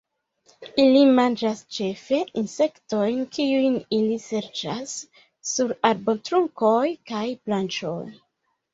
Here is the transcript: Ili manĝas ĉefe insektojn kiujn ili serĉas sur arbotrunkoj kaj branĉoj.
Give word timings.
Ili 0.83 1.03
manĝas 1.19 1.61
ĉefe 1.77 2.21
insektojn 2.43 3.21
kiujn 3.37 3.77
ili 3.99 4.19
serĉas 4.27 4.99
sur 5.53 5.79
arbotrunkoj 5.95 6.85
kaj 7.15 7.25
branĉoj. 7.49 7.99